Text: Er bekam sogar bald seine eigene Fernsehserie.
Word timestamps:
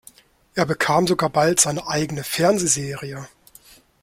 Er 0.55 0.65
bekam 0.65 1.05
sogar 1.05 1.29
bald 1.29 1.59
seine 1.59 1.85
eigene 1.87 2.23
Fernsehserie. 2.23 3.27